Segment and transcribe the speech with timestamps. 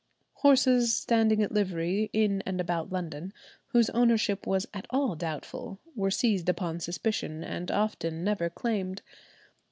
[0.37, 3.33] Horses standing at livery in and about London,
[3.67, 9.03] whose ownership was at all doubtful, were seized on suspicion, and often never claimed.